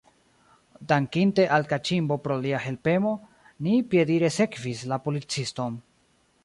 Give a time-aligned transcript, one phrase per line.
[0.91, 3.13] Dankinte al Kaĉimbo pro lia helpemo,
[3.67, 5.81] ni piedire sekvis la policiston.